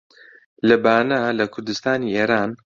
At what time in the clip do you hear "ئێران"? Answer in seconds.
2.15-2.51